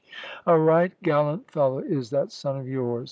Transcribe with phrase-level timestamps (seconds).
[0.47, 2.99] "A right gallant fellow is that son of yours.